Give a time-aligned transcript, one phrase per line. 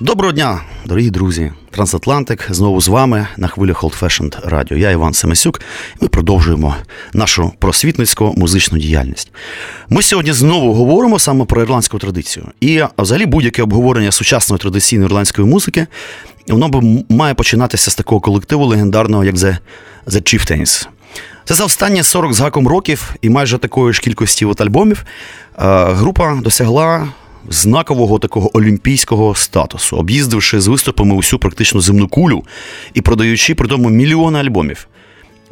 [0.00, 1.52] Доброго дня, дорогі друзі!
[1.70, 4.76] Трансатлантик знову з вами на хвилях Old Fashioned Radio.
[4.76, 5.60] Я Іван Семисюк,
[6.00, 6.76] і ми продовжуємо
[7.12, 9.32] нашу просвітницьку музичну діяльність.
[9.88, 12.46] Ми сьогодні знову говоримо саме про ірландську традицію.
[12.60, 15.86] І взагалі будь-яке обговорення сучасної традиційної ірландської музики
[16.48, 19.56] воно б має починатися з такого колективу легендарного, як The,
[20.06, 20.88] The Chieftains.
[21.44, 25.04] Це за останні 40 з гаком років і майже такої ж кількості от альбомів
[25.58, 27.08] група досягла
[27.48, 32.44] знакового такого олімпійського статусу, об'їздивши з виступами усю практично земну кулю
[32.94, 34.88] і продаючи при тому мільйони альбомів.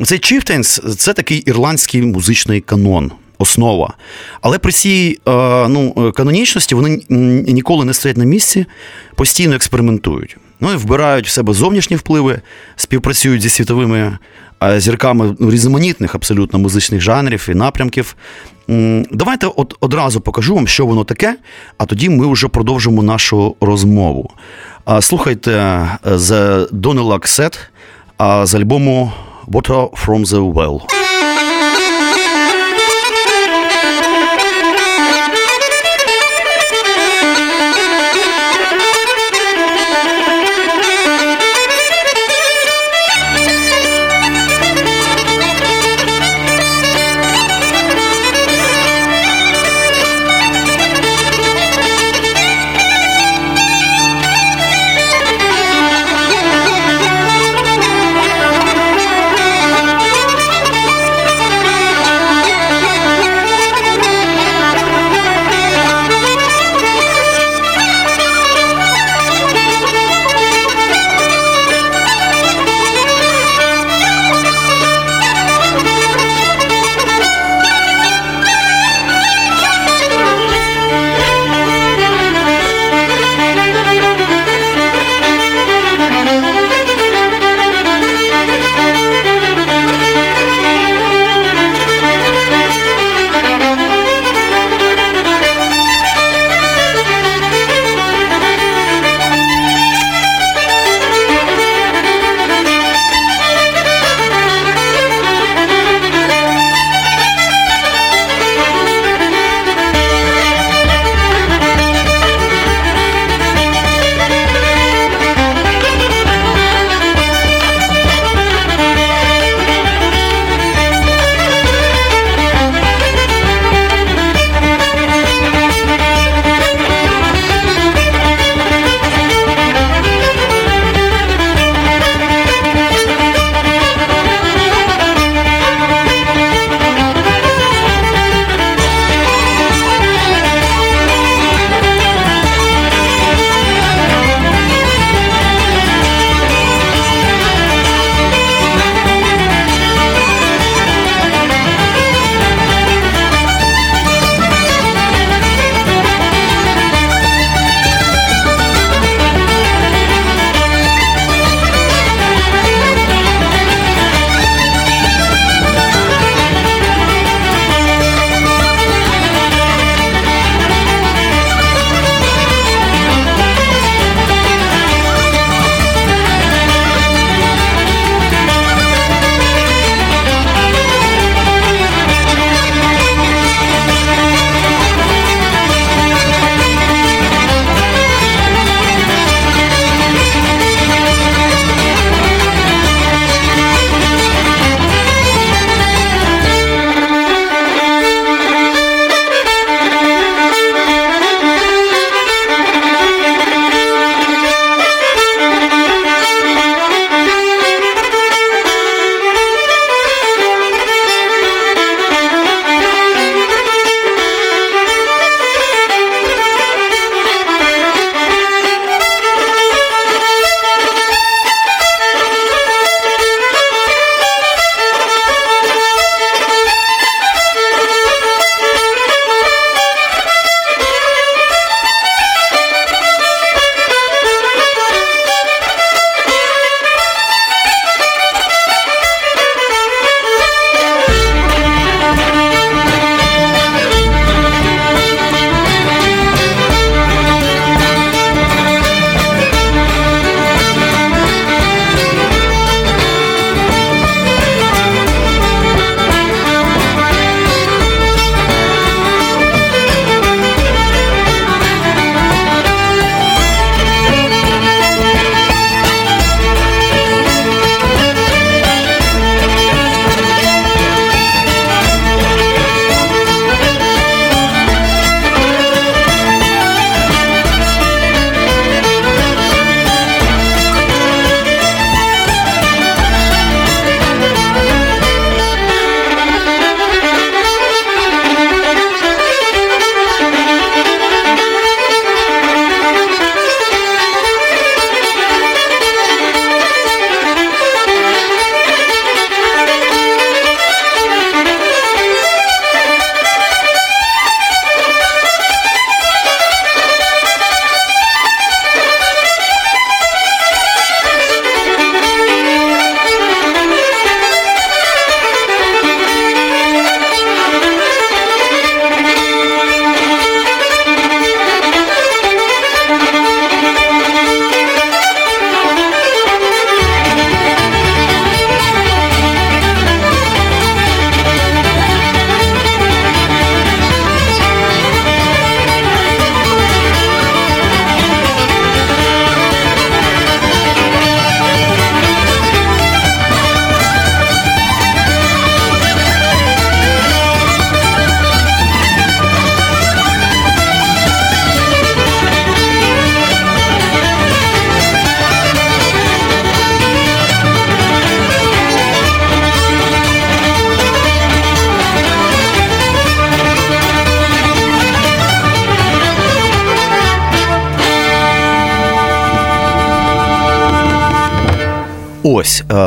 [0.04, 3.12] Цей Chieftains– це такий ірландський музичний канон.
[3.38, 3.94] Основа.
[4.40, 7.00] Але при цій ну, канонічності вони
[7.46, 8.66] ніколи не стоять на місці,
[9.14, 10.36] постійно експериментують.
[10.60, 12.40] Ну і вбирають в себе зовнішні впливи,
[12.76, 14.18] співпрацюють зі світовими
[14.76, 18.16] зірками різноманітних абсолютно музичних жанрів і напрямків.
[19.10, 21.36] Давайте от одразу покажу вам, що воно таке,
[21.78, 24.30] а тоді ми вже продовжимо нашу розмову.
[25.00, 25.50] Слухайте
[26.04, 27.58] The Donnellag Set
[28.46, 29.12] з альбому
[29.48, 31.01] Water from the Well.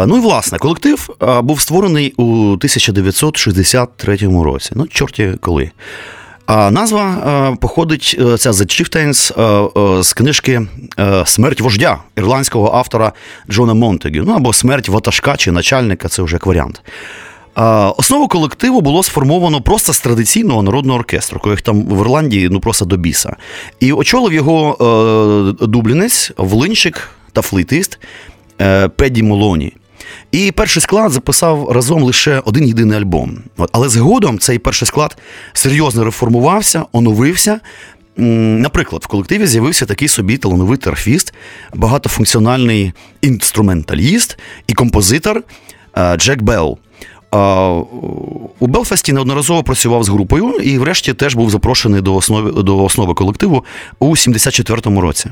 [0.07, 1.09] Ну і власне, колектив
[1.43, 4.71] був створений у 1963 році.
[4.75, 5.71] Ну, чорті коли.
[6.45, 10.67] А назва походить ця The Chieftains з книжки
[11.25, 13.13] Смерть вождя ірландського автора
[13.49, 14.23] Джона Монтегю.
[14.27, 16.81] Ну або Смерть ватажка чи начальника це вже як варіант.
[17.97, 22.85] Основу колективу було сформовано просто з традиційного народного оркестру, яких там в Ірландії ну просто
[22.85, 23.35] до біса.
[23.79, 24.77] І очолив його
[25.61, 27.99] е, дублінець, влинчик та флейтист
[28.61, 29.73] е, Педі Молоні.
[30.35, 33.37] І перший склад записав разом лише один єдиний альбом.
[33.71, 35.17] Але згодом цей перший склад
[35.53, 37.59] серйозно реформувався, оновився.
[38.17, 41.33] Наприклад, в колективі з'явився такий собі талановитий арфіст,
[41.73, 44.37] багатофункціональний інструменталіст
[44.67, 45.43] і композитор
[45.97, 46.77] е, Джек Белл.
[48.59, 53.13] У Белфасті неодноразово працював з групою і, врешті, теж був запрошений до основи до основи
[53.13, 53.65] колективу
[53.99, 55.29] у 74-му році.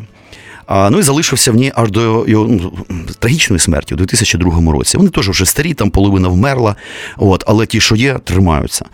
[0.66, 2.72] А, Ну і залишився в ній аж до його ну,
[3.20, 4.98] трагічної смерті у 2002 році.
[4.98, 6.76] Вони теж вже старі, там половина вмерла,
[7.18, 8.86] от, але ті, що є, тримаються.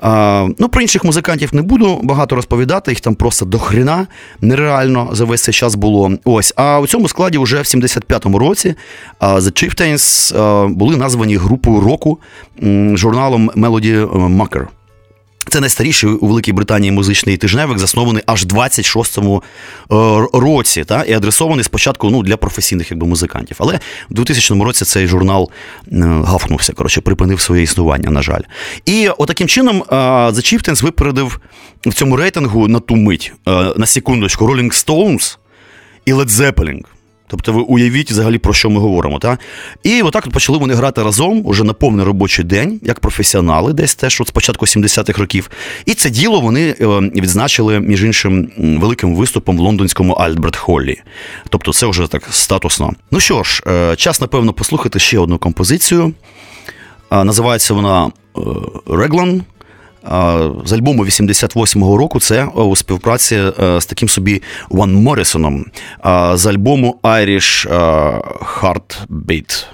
[0.00, 4.06] А, Ну, Про інших музикантів не буду багато розповідати, їх там просто до хрена
[4.40, 6.12] нереально за весь цей час було.
[6.24, 6.52] Ось.
[6.56, 8.74] А у цьому складі вже в 75-му році
[9.20, 12.18] The Chieftains були названі групою року
[12.94, 14.06] журналом Melody
[14.36, 14.66] Maker.
[15.48, 19.42] Це найстаріший у Великій Британії музичний тижневик, заснований аж в 26-му
[19.92, 19.94] е,
[20.32, 23.56] році, та, і адресований спочатку ну, для професійних якби, музикантів.
[23.60, 25.50] Але в 2000 році цей журнал
[25.92, 28.42] е, гафнувся, коротше, припинив своє існування, на жаль.
[28.86, 31.40] І отаким чином е, The Chieftains випередив
[31.86, 33.32] в цьому рейтингу на ту мить,
[33.76, 35.38] на секундочку, Rolling Stones
[36.04, 36.80] і Led Zeppelin.
[37.28, 39.18] Тобто ви уявіть взагалі про що ми говоримо.
[39.18, 39.38] Та?
[39.82, 43.94] І отак от почали вони грати разом уже на повний робочий день, як професіонали, десь
[43.94, 45.50] теж от з початку 70-х років.
[45.86, 51.00] І це діло вони е, відзначили, між іншим, великим виступом в лондонському Альберт Холлі.
[51.48, 52.92] Тобто це вже так статусно.
[53.10, 56.12] Ну що ж, е, час, напевно, послухати ще одну композицію.
[57.10, 58.10] Називається вона
[58.86, 59.42] Реглан
[60.64, 65.64] з альбому 88-го року це у співпраці е, з таким собі Ван Моррісоном
[66.34, 68.20] з альбому Irish е,
[68.60, 69.66] Heartbeat.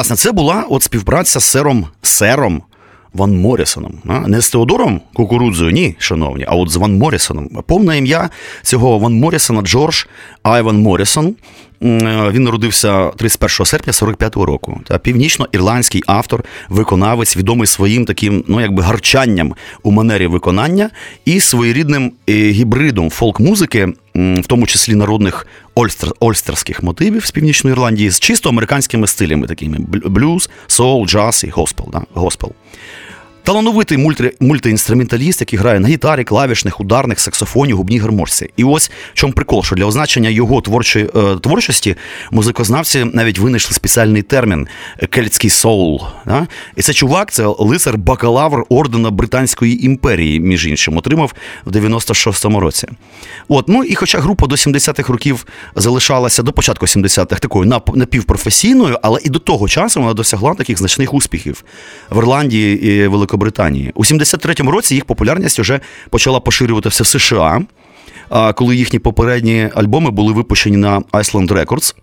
[0.00, 2.62] Власне, це була от співпраця з сером Сером
[3.20, 3.92] Ван Морісоном.
[4.26, 7.48] Не з Теодором Кукурудзою, ні, шановні, а от з Ван Морісоном.
[7.66, 8.30] Повне ім'я
[8.62, 10.04] цього Ван Морісона Джордж
[10.42, 11.34] Айван Морісон.
[11.82, 14.80] Він народився 31 серпня 45-го року.
[14.86, 20.90] Та північно-ірландський автор, виконавець, відомий своїм таким, ну якби гарчанням у манері виконання
[21.24, 28.10] і своєрідним е, гібридом фолк-музики, в тому числі народних ольстер, ольстерських мотивів з північної Ірландії,
[28.10, 31.88] з чисто американськими стилями, такими блюз, соул, джаз і госпел.
[31.92, 32.52] Да, госпел.
[33.42, 38.50] Талановитий мульти, мультиінструменталіст, який грає на гітарі, клавішних, ударних, саксофоні, губній гармошці.
[38.56, 41.96] І ось в чому прикол, що для означення його творчої е, творчості
[42.30, 44.68] музикознавці навіть винайшли спеціальний термін
[45.10, 46.02] кельтський соул.
[46.26, 46.46] Да?
[46.76, 51.32] І це чувак, це лицар бакалавр ордена Британської імперії, між іншим, отримав
[51.64, 52.88] в 96-му році.
[53.48, 59.20] От, ну і хоча група до 70-х років залишалася до початку 70-х такою напівпрофесійною, але
[59.24, 61.64] і до того часу вона досягла таких значних успіхів
[62.10, 63.29] в Ірландії і Великобританії.
[63.30, 63.92] Великобританії.
[63.94, 67.62] У 73-му році їх популярність вже почала поширюватися в США,
[68.54, 71.94] коли їхні попередні альбоми були випущені на Iceland Records.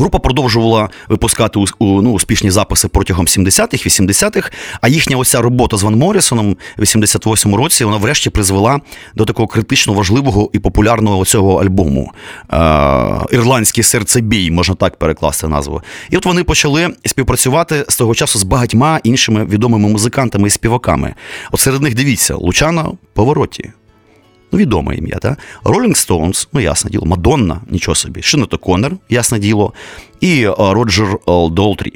[0.00, 5.94] Група продовжувала випускати ну, успішні записи протягом 70-х, 80-х, а їхня оця робота з Ван
[5.94, 8.80] Моррісоном в 88-му році вона врешті призвела
[9.14, 12.12] до такого критично важливого і популярного цього альбому.
[13.30, 15.82] Ірландський серцебій, можна так перекласти назву.
[16.10, 21.14] І от вони почали співпрацювати з того часу з багатьма іншими відомими музикантами і співаками.
[21.52, 23.70] От серед них дивіться, Лучана Повороті.
[24.52, 25.38] Ну, відоме ім'я, так?
[25.64, 29.72] Rolling Stones, ну, ясне діло, Мадонна, нічого собі, Шиното Коннор, ясне діло,
[30.20, 31.18] і Роджер
[31.50, 31.92] Долтрі.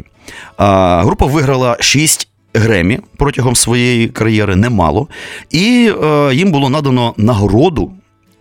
[0.59, 5.09] Група виграла 6 Гремі протягом своєї кар'єри немало,
[5.51, 7.93] і е, їм було надано нагороду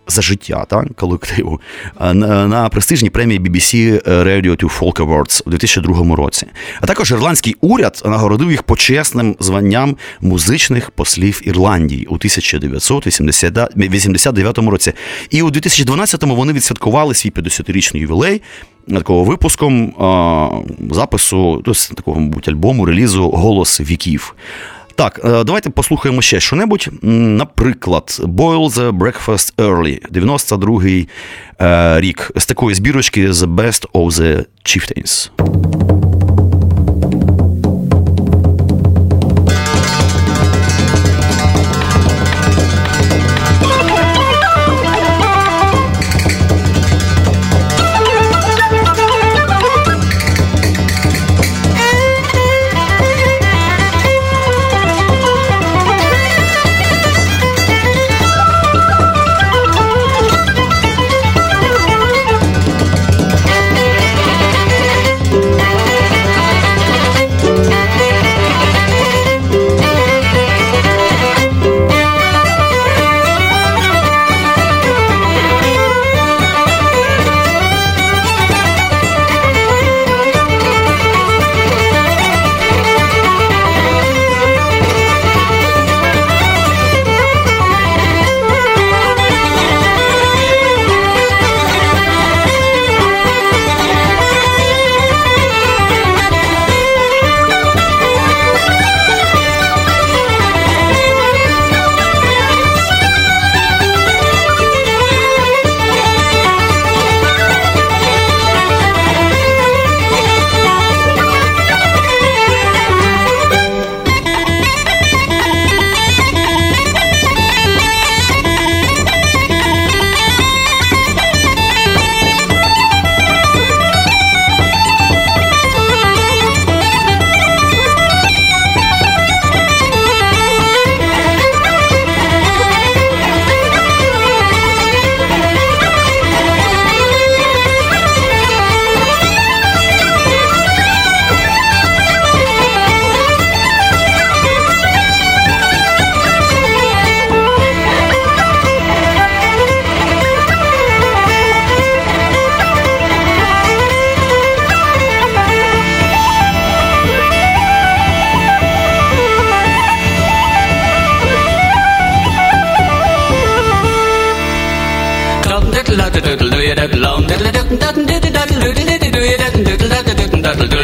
[0.06, 1.60] за життя так, колективу
[2.00, 6.46] на, на престижній премії BBC Radio 2 Folk Awards у 2002 році.
[6.80, 14.92] А також ірландський уряд нагородив їх почесним званням музичних послів Ірландії у 1989 році.
[15.30, 18.42] І у 2012-му вони відсвяткували свій 50-річний ювілей
[18.88, 20.48] такого випуском а,
[20.94, 21.62] запису
[21.94, 24.34] такого, мабуть, альбому релізу Голос віків.
[24.96, 26.88] Так, е, давайте послухаємо ще що-небудь.
[27.02, 31.08] Наприклад, Boil the Breakfast Early, 92-й
[31.60, 35.93] е, рік, з такої збірочки The Best of the Chieftains.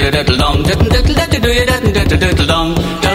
[0.00, 3.09] do you diddle dong, diddle diddle diddle do you diddle diddle diddle dong.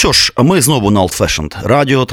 [0.00, 2.06] Що ж, ми знову на Old Fashioned Радіо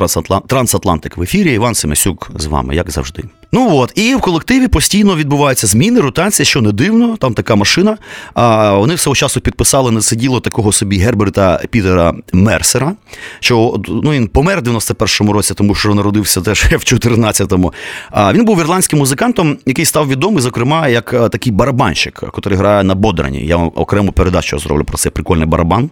[0.48, 1.54] Трансатлантик в ефірі.
[1.54, 3.24] Іван Семесюк з вами, як завжди.
[3.52, 7.98] Ну от, і в колективі постійно відбуваються зміни, ротація, що не дивно, там така машина.
[8.34, 12.94] А Вони свого часу підписали на сиділо такого собі Герберта Пітера Мерсера,
[13.40, 17.74] що ну, він помер в 91-му році, тому що народився теж в 14-му.
[18.12, 22.96] А Він був ірландським музикантом, який став відомий, зокрема, як такий барабанщик, який грає на
[22.96, 23.46] Бодрані.
[23.46, 25.90] Я вам окрему передачу зроблю про цей прикольний барабан.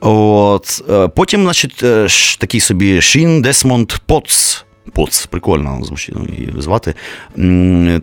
[0.00, 2.06] От, е, Потім, значить, е,
[2.38, 4.64] такий собі Шон Десмонд Потс.
[4.92, 6.94] Поц, прикольно звучить ну, її звати.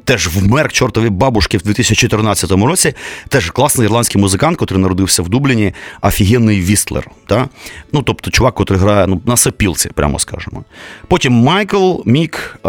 [0.04, 2.94] Теж вмер чортові бабушки в 2014 році.
[3.30, 7.08] Теж класний ірландський музикант, який народився в Дубліні, офігенний вістлер.
[7.28, 7.50] Та?
[7.92, 10.64] Ну, Тобто чувак, який грає ну, на сапілці, прямо скажемо.
[11.08, 12.60] Потім Майкл Мік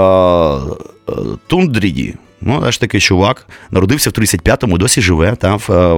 [1.47, 2.15] Танріді.
[2.49, 5.95] Ну, аж такий чувак народився в 35-му, досі живе та, в, е,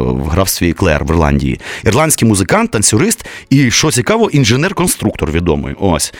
[0.00, 1.60] в графстві Клер в Ірландії.
[1.84, 5.74] Ірландський музикант, танцюрист і, що цікаво, інженер-конструктор відомий.
[5.80, 6.14] Ось.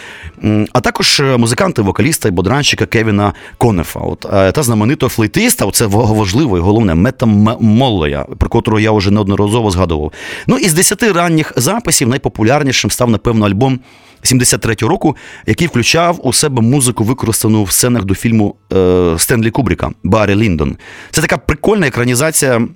[0.73, 4.01] А також е, музиканти, вокаліста і бодранщика Кевіна Конефа.
[4.01, 7.27] От, е, Та знаменитого флейтиста, це важливо і головне, Мета
[7.61, 10.13] Моллоя, про котрого я вже неодноразово згадував.
[10.47, 13.81] Ну, із десяти ранніх записів найпопулярнішим став, напевно, альбом.
[14.23, 19.91] 73-го року, який включав у себе музику, використану в сценах до фільму е, Стенлі Кубріка
[20.03, 20.77] Баррі Ліндон.
[21.11, 22.69] Це така прикольна екранізація.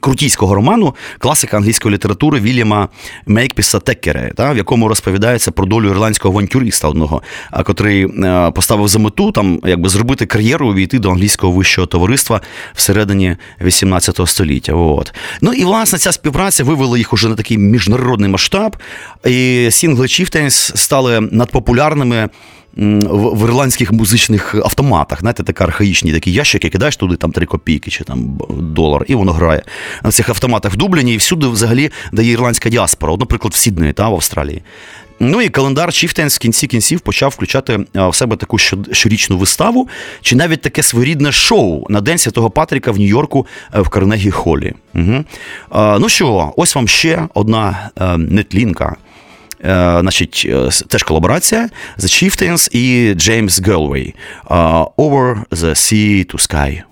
[0.00, 2.88] Крутійського роману, класика англійської літератури Вільяма
[3.26, 7.22] Мейкпіса Теккере, та, в якому розповідається про долю ірландського авантюриста одного,
[7.64, 12.40] котрий е, поставив за мету там якби зробити кар'єру, увійти до англійського вищого товариства
[12.74, 14.74] всередині 18 століття.
[14.74, 15.14] От.
[15.40, 18.76] Ну і власне ця співпраця вивела їх уже на такий міжнародний масштаб,
[19.26, 22.28] і сінгли Chieftains стали надпопулярними
[22.76, 25.20] в, ірландських музичних автоматах.
[25.20, 29.32] Знаєте, такі архаїчні такі ящики, кидаєш туди там 3 копійки чи там долар, і воно
[29.32, 29.62] грає.
[30.02, 33.92] На цих автоматах в Дубліні і всюди взагалі дає ірландська діаспора, От, наприклад, в Сіднеї
[33.92, 34.62] та в Австралії.
[35.20, 38.58] Ну і календар Chieftains в кінці кінців почав включати в себе таку
[38.92, 39.88] щорічну виставу,
[40.20, 44.72] чи навіть таке своєрідне шоу на День Святого Патріка в Нью-Йорку е, в Карнегі Холі.
[44.94, 45.24] Угу.
[45.74, 48.96] Ну що, ось вам ще одна е, нетлінка.
[49.64, 50.50] Е, значить,
[50.88, 54.14] теж колаборація The Chieftains і Джеймс Гелвей
[54.96, 56.82] Over the Sea to Sky.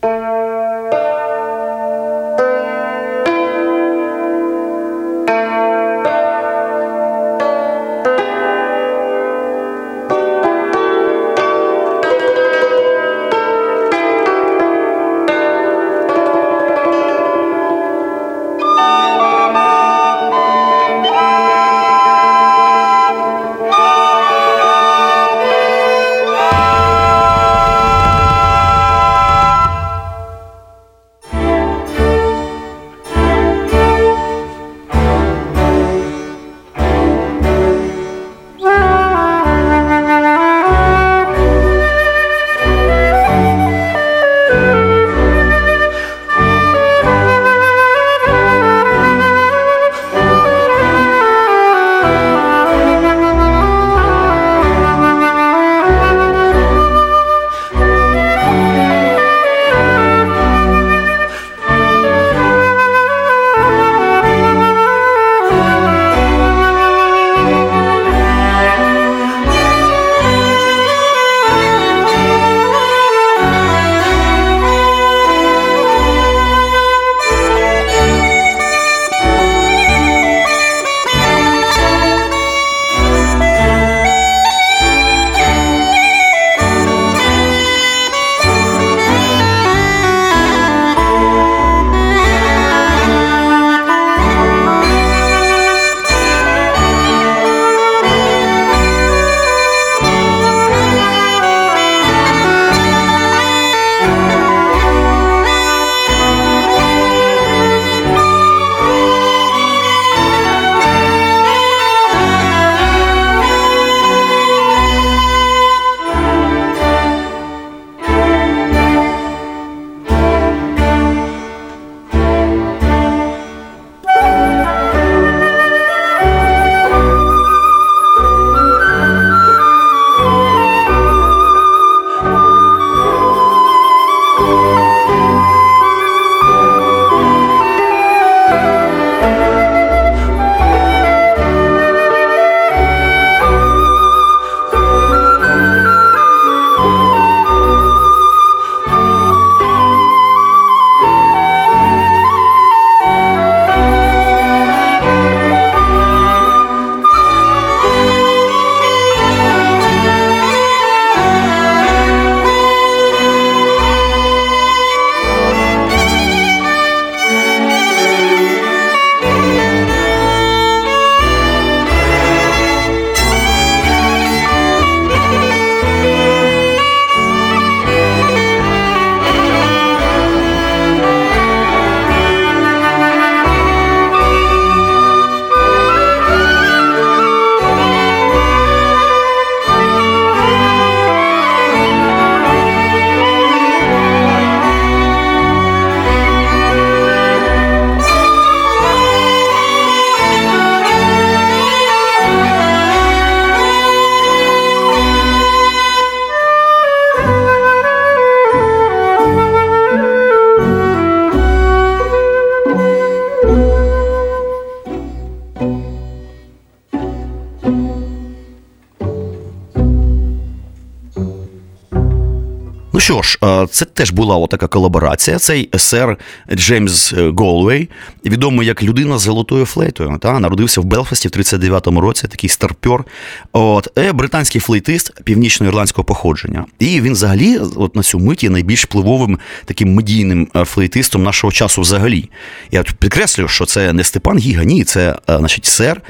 [223.00, 225.38] Що ж, е, це теж була така колаборація.
[225.38, 226.18] Цей сер
[226.54, 227.88] Джеймс Голвей,
[228.24, 233.04] відомий як людина з золотою флейтою, та народився в Белфасті в 39-му році, такий старпьор.
[233.52, 236.64] От е, британський флейтист північно-ірландського походження.
[236.78, 242.30] І він взагалі, от на цю мить, найбільш впливовим таким медійним флейтистом нашого часу взагалі.
[242.70, 246.02] Я підкреслюю, що це не Степан Гіга, ні, це значить сер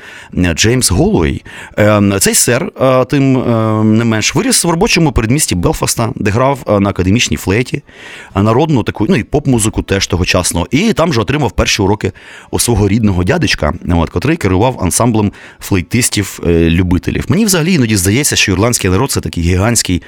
[0.55, 1.44] Джеймс Голуей.
[2.20, 2.72] Цей сер,
[3.11, 3.33] тим
[3.96, 7.83] не менш, виріс в робочому передмісті Белфаста, де грав на академічній флейті,
[8.35, 10.66] народну таку, ну і поп-музику теж тогочасно.
[10.71, 12.12] І там же отримав перші уроки
[12.51, 17.25] у свого рідного дядечка, от, котрий керував ансамблем флейтистів-любителів.
[17.29, 20.03] Мені взагалі іноді здається, що ірландський народ це такий гігантський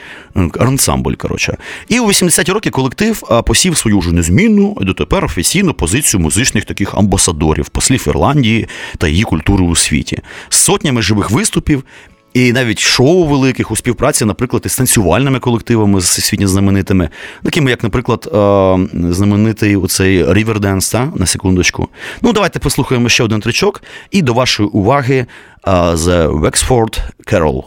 [0.58, 1.14] ансамбль.
[1.14, 1.56] коротше.
[1.88, 7.68] І у 80-ті роки колектив посів свою вже незмінну дотепер офіційну позицію музичних таких амбасадорів,
[7.68, 11.84] послів Ірландії та її культури у світі з сотнями живих виступів.
[12.34, 17.08] І навіть шоу великих у співпраці, наприклад, із танцювальними колективами всесвітньо знаменитими,
[17.42, 18.28] такими, як, наприклад,
[18.94, 21.88] знаменитий оцей Riverdance, та, на секундочку.
[22.22, 23.82] Ну, давайте послухаємо ще один тричок.
[24.10, 25.26] І до вашої уваги
[25.66, 26.98] The Wexford
[27.32, 27.62] Carol.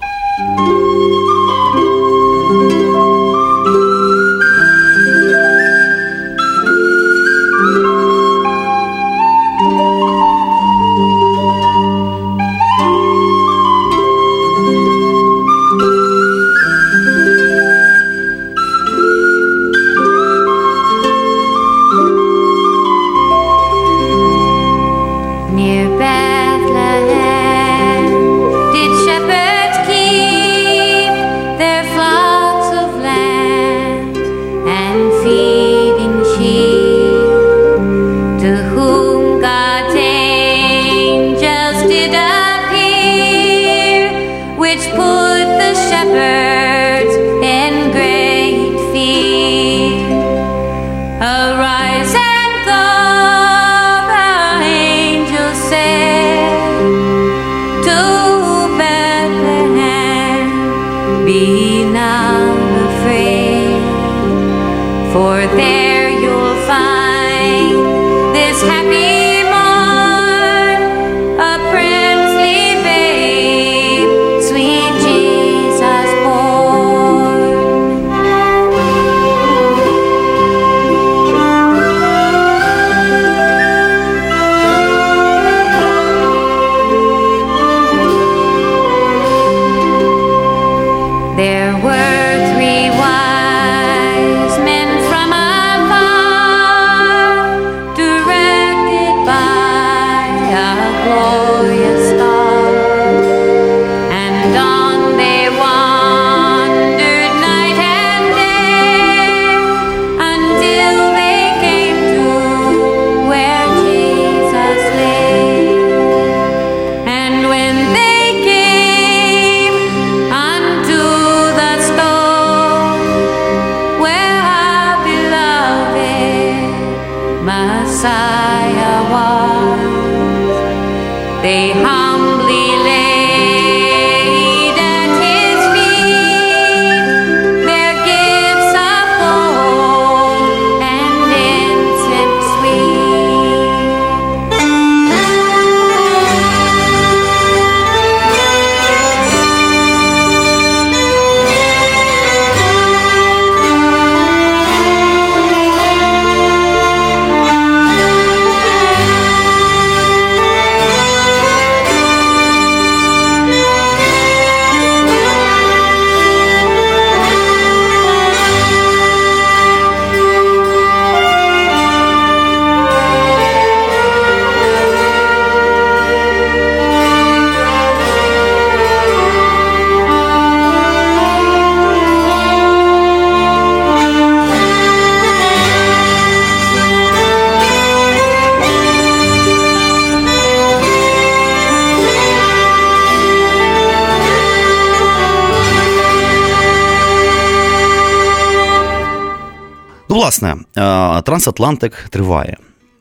[200.25, 202.57] Власне, е, трансатлантик триває.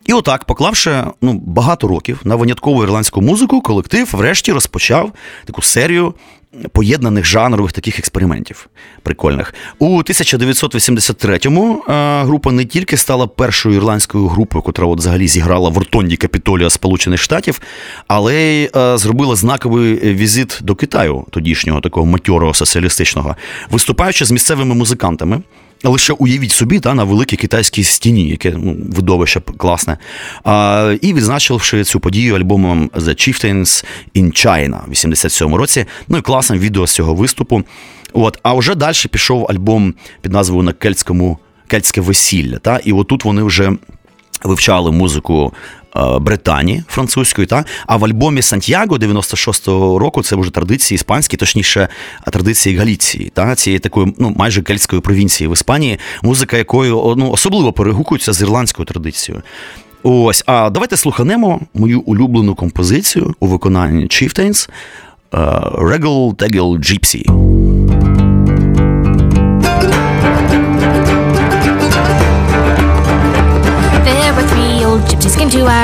[0.06, 5.12] І отак, поклавши ну, багато років на виняткову ірландську музику, колектив врешті розпочав
[5.44, 6.14] таку серію
[6.72, 8.68] поєднаних жанрових таких експериментів
[9.02, 9.54] прикольних.
[9.78, 15.78] У 1983-му е, група не тільки стала першою ірландською групою, котра от взагалі зіграла в
[15.78, 17.60] Ротонді Капітолія Сполучених Штатів,
[18.08, 23.36] але й е, зробила знаковий візит до Китаю, тодішнього такого матьорого соціалістичного,
[23.70, 25.42] виступаючи з місцевими музикантами
[25.88, 29.98] лише уявіть собі та, на великій китайській стіні, яке ну, видовище класне.
[30.44, 33.84] А, І відзначивши цю подію альбомом The Chieftains
[34.16, 35.86] in China в 87 році.
[36.08, 37.62] Ну і класним відео з цього виступу.
[38.12, 42.58] От, А вже далі пішов альбом під назвою на кельтському кельтське весілля.
[42.58, 42.80] Та?
[42.84, 43.72] І отут вони вже
[44.44, 45.52] вивчали музику
[45.96, 51.88] Е, Британії французької, та а в альбомі Сантьяго 96-го року це вже традиції іспанські, точніше,
[52.32, 57.72] традиції Галіції, та цієї такої ну майже кельтської провінції в Іспанії, музика якою ну, особливо
[57.72, 59.42] перегукується з ірландською традицією.
[60.02, 64.68] Ось, а давайте слуханемо мою улюблену композицію у виконанні Chieftains
[65.32, 68.03] Regal Tegel Gypsy.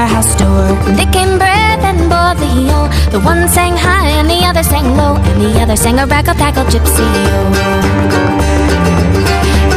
[0.07, 0.67] House door.
[0.97, 2.89] They came brave and boldly, oh.
[3.11, 6.35] The one sang high and the other sang low, and the other sang a rackle
[6.35, 7.07] tackle gypsy.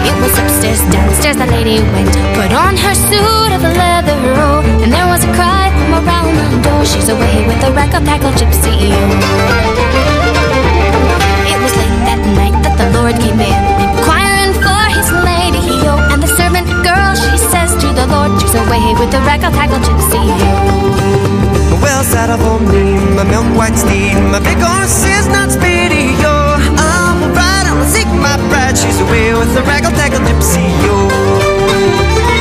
[0.07, 4.61] It was upstairs, downstairs the lady went, put on her suit of leather, oh.
[4.83, 6.85] And there was a cry from around the door.
[6.85, 8.93] She's away with the rackle tackle gypsy,
[18.55, 20.21] away with the rackle tackle gypsy.
[21.81, 26.33] Well, saddle for me, my milk white steed, my big horse is not speedy, yo.
[26.77, 30.63] I'm a ride, I'm a seek my bride, she's away with the rackle tackle gypsy,
[30.85, 32.32] yo.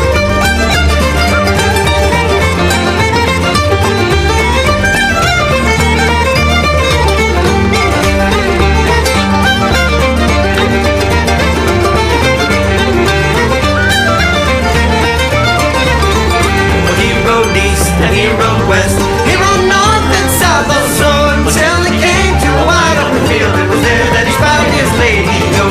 [18.05, 18.99] And he rode west.
[19.29, 23.55] He rode north and south also until he came to a wide open field.
[23.63, 25.39] It was there that he spied his lady.
[25.57, 25.67] Go.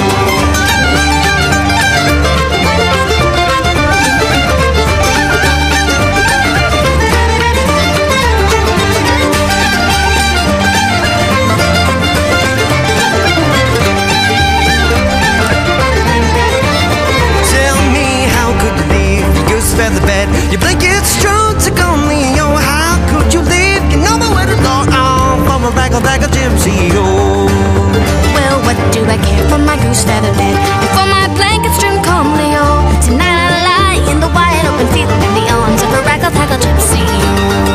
[17.51, 20.27] Tell me how could you leave your feather bed?
[20.51, 21.30] Your blanket's strong to
[26.93, 27.45] oh.
[28.35, 32.01] Well, what do I care for my goose feather bed and for my blanket strewn
[32.03, 32.51] calmly?
[32.57, 36.31] Oh, tonight I lie in the wide open field in the arms of a rackle
[36.31, 37.70] tackle gypsy.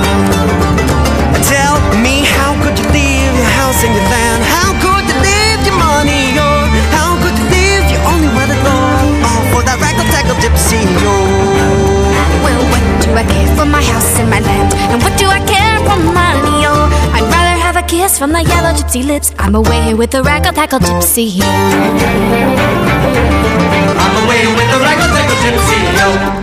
[18.86, 19.32] Gypsy lips.
[19.38, 21.40] I'm away with the rackle tackle gypsy.
[23.98, 26.35] I'm away with the raggle taggle gypsy oh.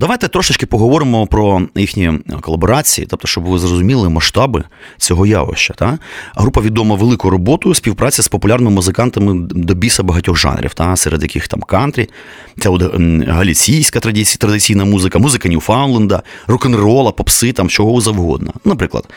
[0.00, 4.64] Давайте трошечки поговоримо про їхні колаборації, тобто, щоб ви зрозуміли масштаби
[4.98, 5.74] цього явища.
[5.74, 5.98] Та?
[6.34, 10.96] Група відома великою роботою співпраця з популярними музикантами до біса багатьох жанрів, та?
[10.96, 12.08] серед яких там кантрі,
[12.66, 12.82] от,
[13.28, 14.00] галіційська
[14.38, 18.52] традиційна музика, музика Ньюфаундленда, рок-н-рола, попси, там чого завгодно.
[18.64, 19.08] Наприклад,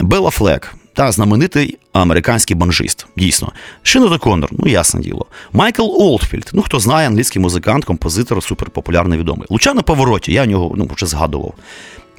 [0.00, 0.74] Белла Флек.
[0.94, 3.52] Та знаменитий американський банжист, дійсно.
[3.82, 5.26] Шинода Коннор, ну ясне діло.
[5.52, 9.46] Майкл Олдфільд, ну хто знає, англійський музикант, композитор, суперпопулярний відомий.
[9.50, 11.54] Лучано Паваротті, я про нього ну, вже згадував.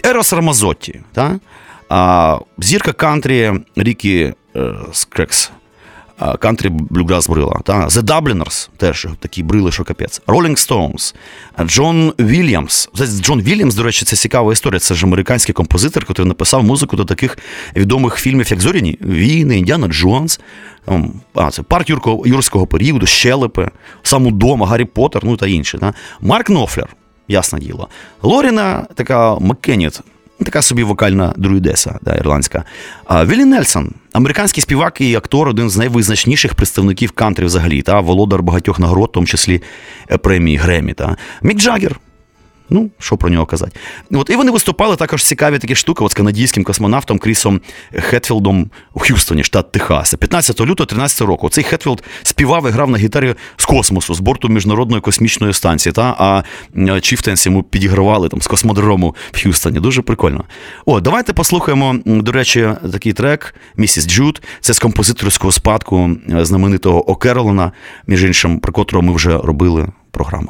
[0.03, 1.39] Ерос Рамаццотті, та?
[1.89, 5.51] а, зірка кантрі Рікі е, Скеггс.
[6.39, 7.61] Кантрі Блюграс брила.
[7.63, 7.87] Та?
[7.87, 10.21] The Dubliners, теж такі брили, що капець.
[10.27, 11.15] Rolling Stones,
[11.65, 12.89] Джон Вільямс.
[13.21, 14.79] Джон Вільямс, до речі, це цікава історія.
[14.79, 17.37] Це ж американський композитор, який написав музику до таких
[17.75, 20.39] відомих фільмів, як Зоряні війни, Індіана Джонс.
[21.35, 21.89] А, це парк
[22.25, 23.69] юрського, періоду, Щелепи,
[24.03, 25.79] сам удома, Гаррі Поттер, ну та інші.
[26.21, 26.95] Марк Нопфлер,
[27.27, 27.87] ясне діло.
[28.21, 30.01] Лоріна така Маккенніт
[30.37, 32.63] Така собі вокальна друїдеса, да, ірландська.
[33.05, 38.43] А Віллі Нельсон, американський співак і актор, один з найвизначніших представників кантрі взагалі, та володар
[38.43, 39.61] багатьох нагород, в тому числі
[40.11, 40.93] е, премії Гремі.
[40.93, 41.17] Та.
[41.41, 41.99] Мік Джаггер,
[42.73, 43.71] Ну, що про нього казати?
[44.11, 47.61] От, І вони виступали також цікаві такі штуки от з канадійським космонавтом Крісом
[47.93, 50.17] Хетфілдом у Х'юстоні, штат Техас.
[50.17, 51.49] 15 лютого 13 року.
[51.49, 55.93] Цей Хетфілд співав і грав на гітарі з космосу, з борту Міжнародної космічної станції.
[55.93, 56.15] Та?
[56.19, 56.43] А
[57.01, 59.79] Чіфтенс йому підігравали там з космодрому в Х'юстоні.
[59.79, 60.43] Дуже прикольно.
[60.85, 64.41] О, давайте послухаємо, до речі, такий трек Місіс Джадж.
[64.61, 67.71] Це з композиторського спадку знаменитого О'Керолана,
[68.07, 70.49] між іншим, про котрого ми вже робили програму.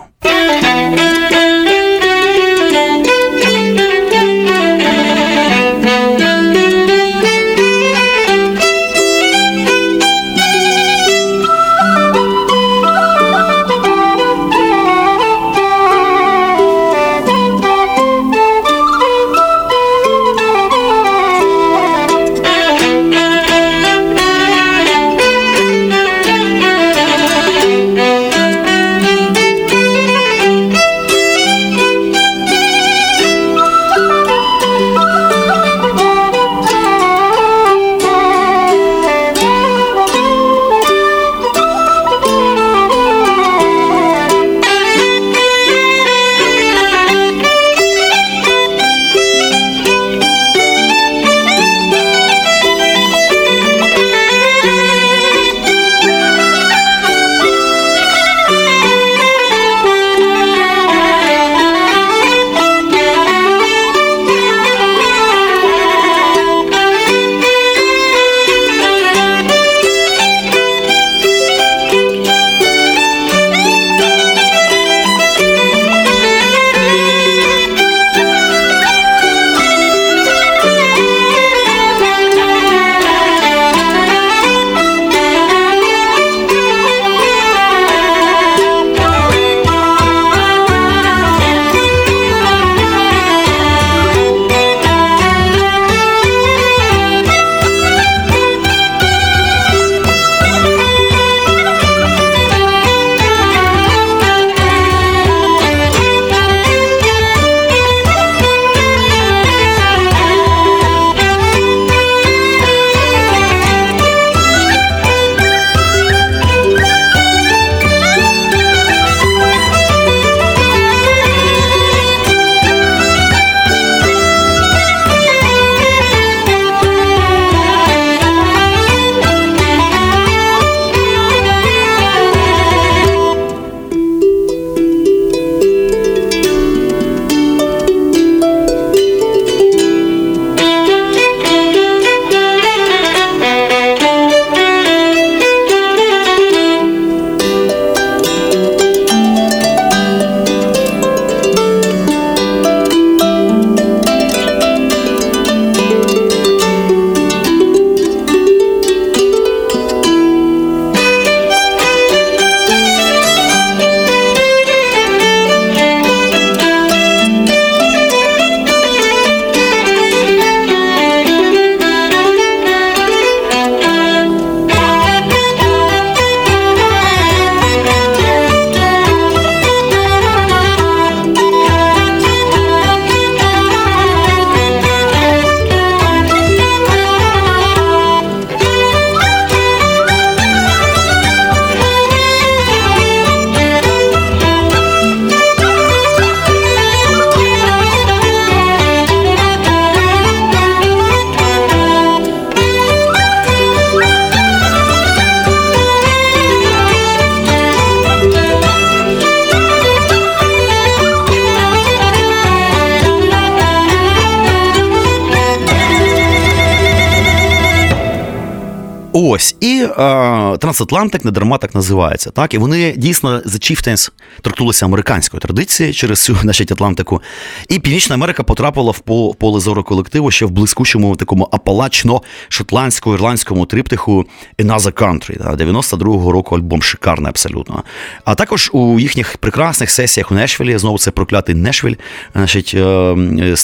[220.57, 222.29] Трансатлантик не дарма так називається.
[222.29, 227.21] Так, і вони дійсно за Chieftains торкнулися американської традиції через всю значить, Атлантику.
[227.69, 228.99] І Північна Америка потрапила в
[229.35, 234.25] поле зору колективу ще в блискучому такому апалачно-шотландсько-ірландському триптиху
[234.59, 235.55] Another Country.
[235.55, 237.83] 92-го року альбом шикарний абсолютно.
[238.25, 241.95] А також у їхніх прекрасних сесіях у Нешвілі, знову це проклятий Нешвіль,
[242.35, 243.55] значить, е, е,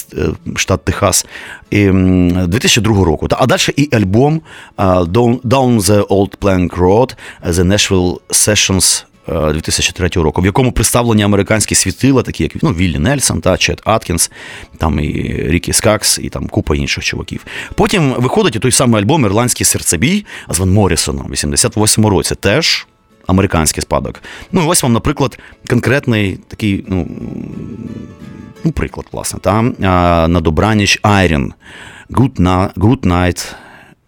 [0.56, 1.26] штат Техас.
[1.70, 3.28] І 2002 року.
[3.30, 4.40] А далі і альбом
[4.78, 7.14] Down the Old Plank Road,
[7.46, 12.98] The Nashville Sessions е, 2003 року, в якому представлені американські світила, такі як ну, Віллі
[12.98, 14.30] Нельсон та Чет Аткінс,
[14.78, 15.12] там і
[15.46, 17.46] Рікі Скеггс, і там купа інших чуваків.
[17.74, 22.34] Потім виходить і той самий альбом Ірландський серцебит з Ван Моррісоном в 88-му році.
[22.34, 22.86] Теж
[23.26, 24.22] американський спадок.
[24.52, 27.06] Ну, ось вам, наприклад, конкретний такий, ну,
[28.64, 31.52] ну приклад, власне, та, а, на добраніч Айрін.
[32.10, 33.54] Good, na- Good Night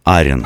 [0.05, 0.45] Айрін.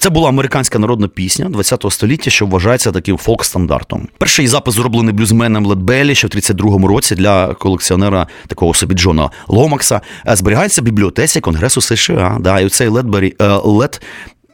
[0.00, 4.08] Це була американська народна пісня 20-го століття, що вважається таким фолк-стандартом.
[4.18, 10.00] Перший запис зроблений блюзменом Ледбелі ще в 32-му році для колекціонера такого собі Джона Ломакса.
[10.28, 12.36] е, Зберігається в бібліотеці Конгресу США.
[12.40, 13.34] Да, і цей Ледбері
[13.64, 14.02] Лед,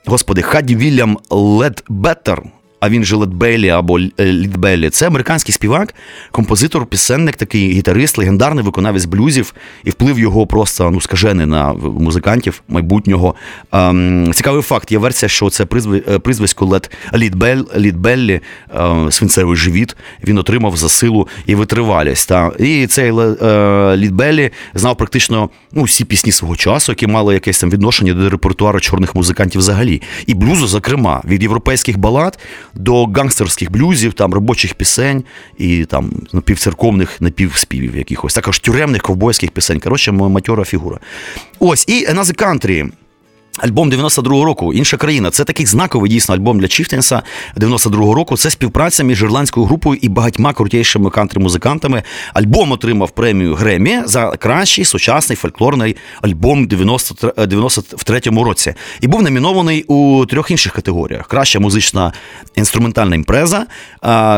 [0.06, 2.42] господи, Хаді Вільям Ледбеттер
[2.84, 4.90] а він же Ледбелі або е, Лідбелі.
[4.90, 5.94] Це американський співак,
[6.30, 9.54] композитор, пісенник, такий гітарист, легендарний виконавець блюзів,
[9.84, 13.34] і вплив його просто ну скажений на музикантів майбутнього.
[13.72, 14.92] Ем, цікавий факт.
[14.92, 16.02] Є версія, що це призви-
[16.60, 18.40] е, Лед Лідбель, Лідбеллі,
[18.74, 19.96] е, свинцевий живіт.
[20.24, 22.28] Він отримав за силу і витривалість.
[22.28, 27.60] Та і цей е, Лідбеллі знав практично ну, всі пісні свого часу, які мали якесь
[27.60, 30.02] там відношення до репертуару чорних музикантів взагалі.
[30.26, 32.38] І блюзу, зокрема, від європейських балад
[32.74, 35.24] до гангстерських блюзів, там робочих пісень
[35.58, 39.80] і там напівцерковних напівспівів якихось, також тюремних ковбойських пісень.
[39.80, 40.98] Коротше, матьора фігура.
[41.58, 42.90] Ось, і Another Country.
[43.58, 45.30] Альбом 92-го року, інша країна.
[45.30, 47.22] Це такий знаковий дійсно альбом для Чіфтенса
[47.56, 48.36] 92-го року.
[48.36, 52.02] Це співпраця між ірландською групою і багатьма крутейшими кантри-музикантами.
[52.32, 58.74] Альбом отримав премію Гремі за кращий сучасний фольклорний альбом 93-му році.
[59.00, 62.12] І був номінований у трьох інших категоріях: краща музична
[62.54, 63.66] інструментальна імпреза,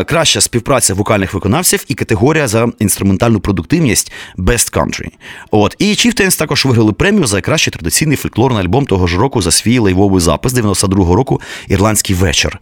[0.07, 5.09] краща співпраця вокальних виконавців і категорія за інструментальну продуктивність Best Country.
[5.51, 9.51] От і Chieftains також виграли премію за кращий традиційний фольклорний альбом того ж року за
[9.51, 12.61] свій лайвовий запис 92-го року Ірландський вечір.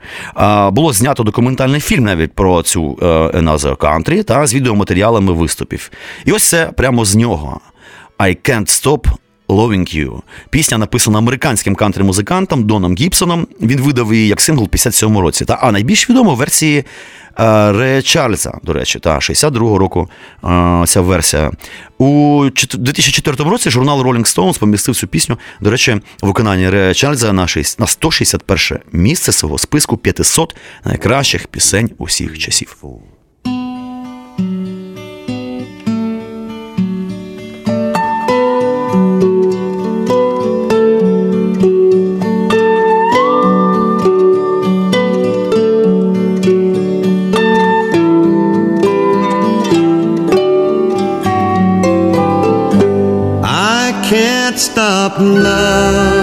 [0.73, 5.91] Було знято документальний фільм навіть про цю е, Another Country та з відеоматеріалами виступів.
[6.25, 7.61] І ось це прямо з нього.
[8.19, 9.07] I can't stop
[9.49, 10.21] Loving You.
[10.51, 13.47] Пісня написана американським кантри-музикантом Доном Гібсоном.
[13.61, 15.45] Він видав її як сингл у 57 році.
[15.45, 20.11] Та, а найбільш відома в версії е, Ре Чарльза, до речі, та 62-го року
[20.45, 21.51] е, ця версія.
[21.99, 22.07] У
[22.55, 25.93] чет- 2004 році журнал Rolling Stones помістив цю пісню, до речі,
[26.23, 27.47] в виконанні Ре Чарльза на
[27.87, 32.77] 161 місце свого списку 500 найкращих пісень усіх часів.
[54.85, 56.14] up love.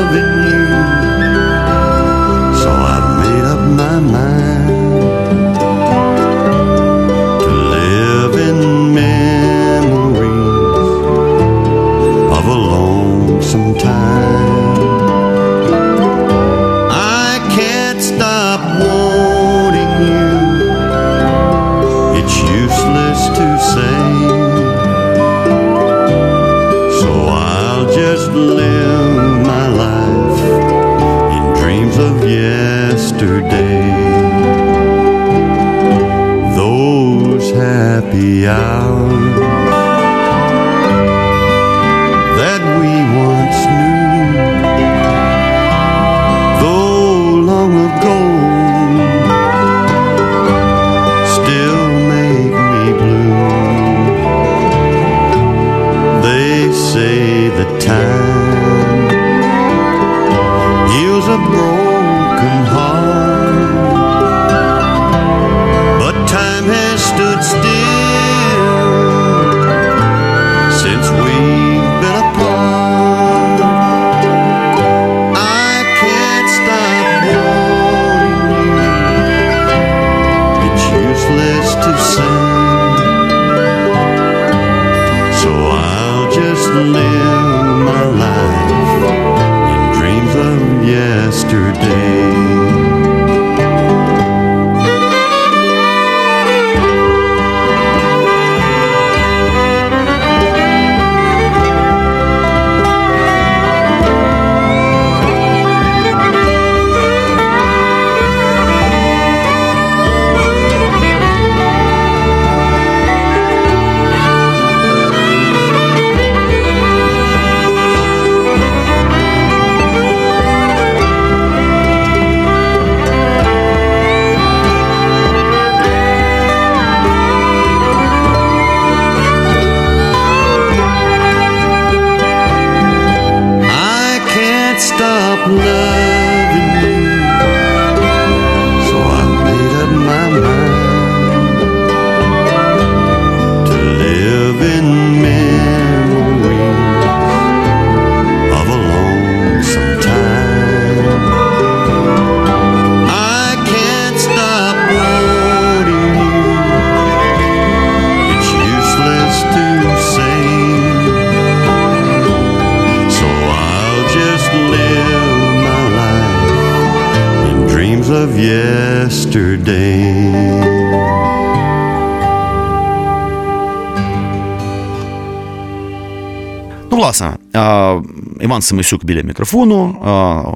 [178.62, 179.96] Іван Семисюк біля мікрофону.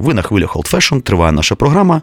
[0.01, 2.01] Ви на хвилях Old Fashion, триває наша програма.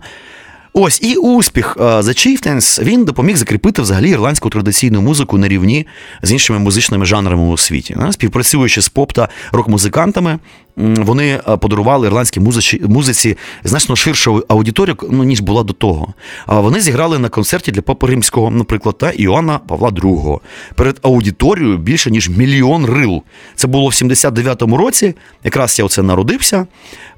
[0.73, 5.87] Ось і успіх The Chieftains, він допоміг закріпити взагалі ірландську традиційну музику на рівні
[6.23, 7.97] з іншими музичними жанрами у світі.
[8.11, 10.39] Співпрацюючи з поп та рок-музикантами,
[10.77, 16.15] вони подарували ірландській музиці, музиці значно ширшу аудиторію, ну, ніж була до того.
[16.47, 20.41] А Вони зіграли на концерті для Папи Римського, наприклад, та Іоанна Павла II.
[20.75, 23.23] Перед аудиторією більше ніж мільйон рил.
[23.55, 25.15] Це було в 79-му році.
[25.45, 26.67] Якраз я оце народився.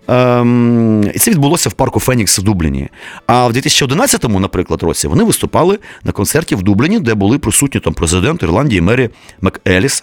[0.09, 2.89] Ем, і це відбулося в парку Фенікс в Дубліні.
[3.27, 7.95] А в 2011-му, наприклад, році вони виступали на концерті в Дубліні, де були присутні там
[7.95, 10.03] президент Ірландії Мері МакЕліс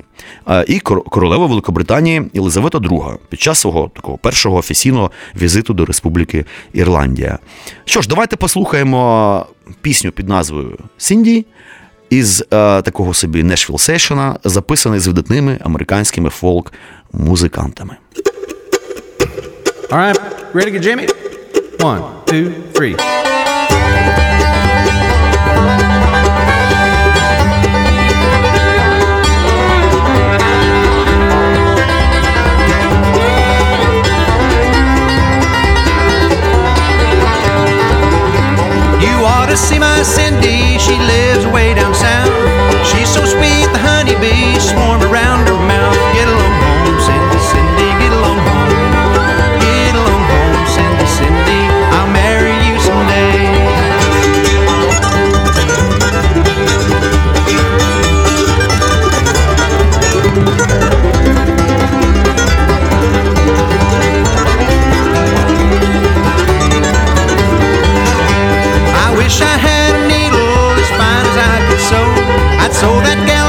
[0.49, 7.39] е, і королева Великобританії Єлизавета II час свого такого першого офіційного візиту до Республіки Ірландія.
[7.85, 9.45] Що ж, давайте послухаємо
[9.81, 11.45] пісню під назвою Сінді
[12.09, 12.45] із е,
[12.81, 17.95] такого собі Нешвіл Сейшена, записаний з видатними американськими фолк-музикантами.
[19.91, 20.19] All right,
[20.53, 21.05] ready to get Jimmy?
[21.79, 23.20] One, two, three.
[39.51, 42.31] To see my Cindy, she lives way down south.
[42.87, 45.60] She's so sweet, the honeybees swarm around her
[69.23, 72.05] wish I had a needle as fine as I could sew.
[72.63, 73.40] I'd sew that gal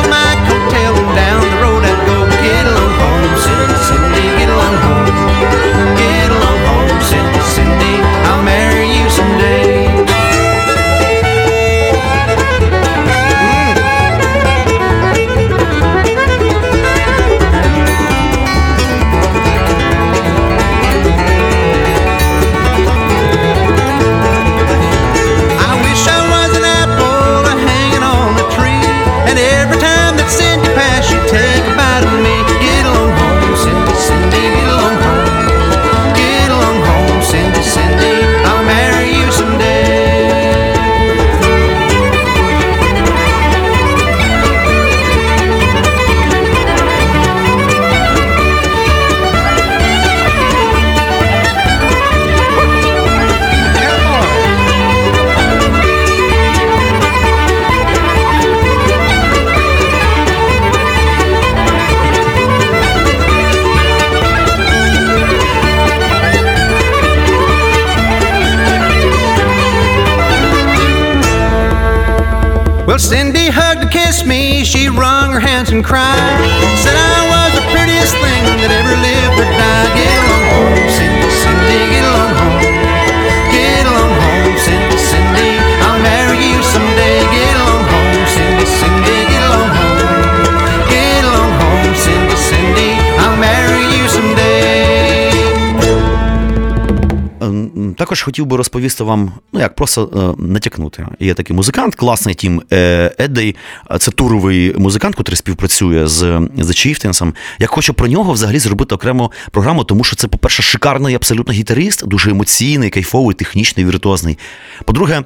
[98.22, 101.06] Хотів би розповісти вам, ну як просто е, натякнути.
[101.20, 103.56] Є такий музикант, класний тім е, Еддей.
[103.98, 107.32] Це туровий музикант, який співпрацює з The Chieftains.
[107.58, 112.06] Я хочу про нього взагалі зробити окрему програму, тому що це, по-перше, шикарний абсолютно гітарист,
[112.06, 114.38] дуже емоційний, кайфовий, технічний, віртуозний.
[114.84, 115.22] По-друге,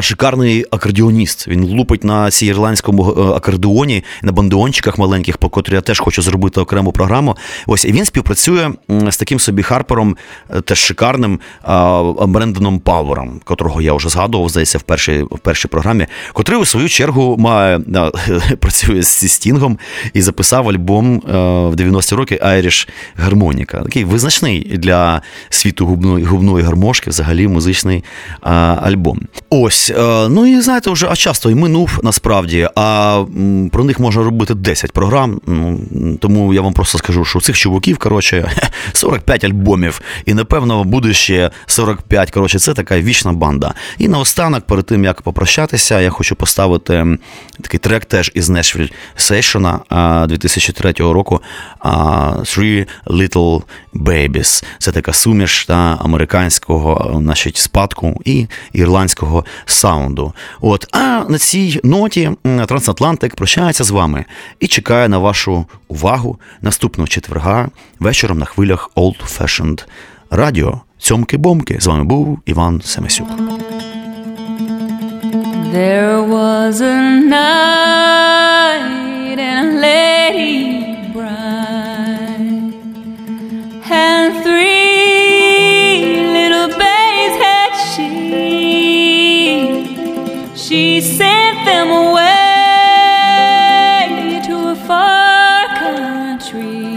[0.00, 1.48] шикарний акордіоніст.
[1.48, 6.22] Він лупить на цій ірландському е, акордеоні, на бандеончиках маленьких, по котрі я теж хочу
[6.22, 7.36] зробити окрему програму.
[7.66, 8.70] Ось і він співпрацює
[9.08, 10.16] з таким собі Харпером,
[10.50, 11.40] е, теж шикарним
[12.26, 16.88] Брендоном Пауером, котрого я вже згадував, здається, в першій, в першій програмі, котрий у свою
[16.88, 18.10] чергу має а,
[18.60, 19.78] працює зі Стінгом
[20.12, 21.32] і записав альбом а,
[21.68, 23.80] в 90-ті роки Irish Гармоніка.
[23.80, 28.04] Такий визначний для світу губної, губної гармошки, взагалі музичний
[28.40, 29.20] а, альбом.
[29.50, 33.24] Ось, а, ну і знаєте, вже а часто і минув насправді, а
[33.72, 35.40] про них можна робити 10 програм.
[35.46, 35.80] Ну,
[36.20, 38.50] тому я вам просто скажу, що у цих чуваків, коротше,
[38.92, 42.30] 45 альбомів, і напевно буде ще 40 45.
[42.30, 43.74] Коротше, це така вічна банда.
[43.98, 47.17] І наостанок, перед тим як попрощатися, я хочу поставити
[47.62, 51.40] такий трек теж із Nashville Session а, 2003 року
[51.80, 53.62] Three Little
[53.94, 54.64] Babies.
[54.78, 60.32] Це така суміш та, американського значить, спадку і ірландського саунду.
[60.60, 62.30] От, а на цій ноті
[62.68, 64.24] Трансатлантик прощається з вами
[64.60, 67.68] і чекає на вашу увагу наступного четверга
[68.00, 69.84] вечором на хвилях Old Fashioned
[70.30, 70.80] Radio.
[71.00, 71.80] Цьомки-бомки.
[71.80, 73.28] З вами був Іван Семесюк.
[75.70, 78.88] There was a night
[79.38, 82.72] and a lady bride,
[83.90, 88.08] and three little babes had she.
[90.56, 92.30] She sent them away
[94.46, 96.88] to a far country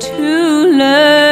[0.00, 0.22] to
[0.78, 1.31] learn